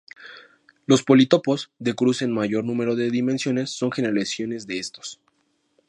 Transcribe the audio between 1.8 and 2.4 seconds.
cruce en